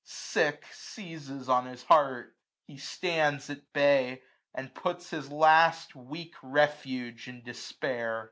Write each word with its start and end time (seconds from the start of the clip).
Sick, 0.03 0.65
seizes 0.71 1.47
on 1.47 1.67
his 1.67 1.83
heart: 1.83 2.35
he 2.65 2.75
stands 2.79 3.51
at 3.51 3.71
bay; 3.71 4.23
And 4.51 4.73
puts 4.73 5.11
his 5.11 5.31
last 5.31 5.95
weak 5.95 6.33
refuge 6.41 7.27
in 7.27 7.43
despair. 7.43 8.19